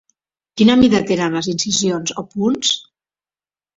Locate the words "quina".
0.61-0.77